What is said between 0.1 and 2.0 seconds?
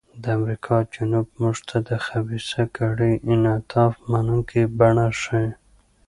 د امریکا جنوب موږ ته د